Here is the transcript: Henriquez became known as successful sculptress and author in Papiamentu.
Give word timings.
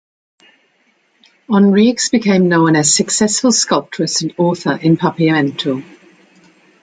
Henriquez 1.47 2.09
became 2.09 2.49
known 2.49 2.75
as 2.75 2.91
successful 2.91 3.51
sculptress 3.51 4.23
and 4.23 4.33
author 4.39 4.73
in 4.81 4.97
Papiamentu. 4.97 5.83